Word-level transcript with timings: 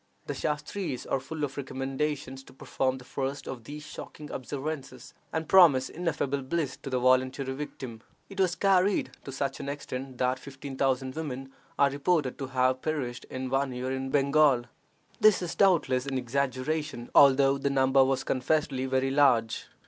The 0.25 0.33
Shastres 0.33 1.05
are 1.05 1.19
full 1.19 1.43
of 1.43 1.57
recommendations 1.57 2.41
to 2.45 2.53
perform 2.53 2.97
the 2.97 3.03
first 3.05 3.47
of 3.47 3.65
these 3.65 3.83
shocking 3.83 4.31
observances, 4.31 5.13
and 5.31 5.47
promise 5.47 5.89
ineffable 5.89 6.41
bliss 6.41 6.75
to 6.77 6.89
the 6.89 6.97
voluntary 6.99 7.53
victim. 7.53 8.01
It 8.27 8.39
was 8.39 8.55
carried 8.55 9.11
to 9.25 9.31
such 9.31 9.59
an 9.59 9.69
extent 9.69 10.17
that 10.17 10.39
fifteen 10.39 10.75
thousand 10.75 11.13
women 11.13 11.53
are 11.77 11.91
reported 11.91 12.39
to 12.39 12.47
have 12.47 12.81
perished 12.81 13.27
in 13.29 13.51
one 13.51 13.73
year 13.73 13.91
in 13.91 14.09
Bengal. 14.09 14.63
This 15.19 15.39
is 15.43 15.53
doubtless 15.53 16.07
an 16.07 16.17
exaggeration, 16.17 17.11
although 17.13 17.59
the 17.59 17.69
number 17.69 18.03
was 18.03 18.23
confessedly 18.23 18.87
very 18.87 19.11
large. 19.11 19.67